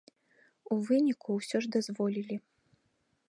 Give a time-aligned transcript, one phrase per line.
[0.75, 2.35] У выніку, усе ж дазволілі.